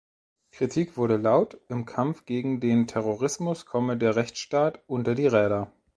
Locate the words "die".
5.13-5.27